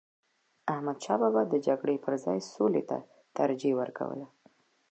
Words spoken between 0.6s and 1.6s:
احمدشاه بابا د